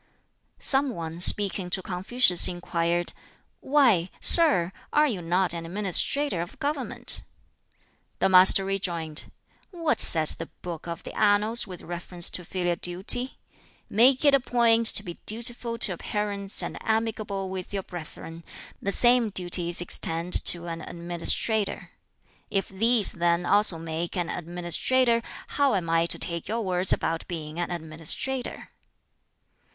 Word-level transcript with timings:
Some 0.57 0.89
one, 0.89 1.19
speaking 1.19 1.69
to 1.69 1.83
Confucius, 1.83 2.47
inquired, 2.47 3.13
"Why, 3.59 4.09
sir, 4.19 4.71
are 4.91 5.05
you 5.05 5.21
not 5.21 5.53
an 5.53 5.63
administrator 5.63 6.41
of 6.41 6.57
government?" 6.57 7.21
The 8.17 8.27
Master 8.27 8.65
rejoined, 8.65 9.31
"What 9.69 9.99
says 9.99 10.33
the 10.33 10.47
'Book 10.63 10.87
of 10.87 11.03
the 11.03 11.15
Annals,' 11.15 11.67
with 11.67 11.83
reference 11.83 12.31
to 12.31 12.43
filial 12.43 12.77
duty? 12.77 13.37
'Make 13.91 14.25
it 14.25 14.33
a 14.33 14.39
point 14.39 14.87
to 14.87 15.03
be 15.03 15.19
dutiful 15.27 15.77
to 15.77 15.89
your 15.89 15.97
parents 15.97 16.63
and 16.63 16.79
amicable 16.81 17.51
with 17.51 17.71
your 17.71 17.83
brethren; 17.83 18.43
the 18.81 18.91
same 18.91 19.29
duties 19.29 19.81
extend 19.81 20.33
to 20.45 20.65
an 20.65 20.81
administrator.' 20.81 21.91
If 22.49 22.69
these, 22.69 23.11
then, 23.11 23.45
also 23.45 23.77
make 23.77 24.17
an 24.17 24.29
administrator, 24.31 25.21
how 25.49 25.75
am 25.75 25.91
I 25.91 26.07
to 26.07 26.17
take 26.17 26.47
your 26.47 26.61
words 26.61 26.91
about 26.91 27.27
being 27.27 27.59
an 27.59 27.69
administrator?" 27.69 28.71